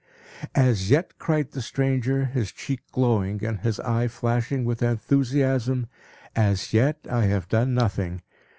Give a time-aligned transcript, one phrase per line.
[0.55, 5.89] "As yet," cried the stranger, his cheek glowing and his eye flashing with enthusiasm,
[6.35, 8.23] "as yet, I have done nothing.